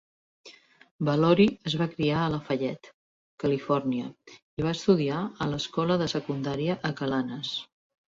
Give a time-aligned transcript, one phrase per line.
[1.07, 2.89] Valory es va criar a Lafayette,
[3.43, 4.07] Califòrnia,
[4.61, 7.53] i va estudiar a l'escola de secundària Acalanes.